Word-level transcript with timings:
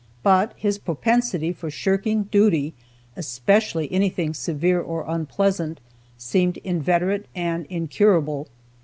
But 0.23 0.53
his 0.57 0.79
propensity 0.79 1.53
for 1.53 1.69
shirking 1.69 2.23
duty, 2.23 2.73
especially 3.15 3.87
anything 3.93 4.33
severe 4.33 4.81
or 4.81 5.05
unpleasant, 5.07 5.79
seemed 6.17 6.57
inveterate 6.63 7.27
and 7.35 7.67
incurable. 7.67 8.47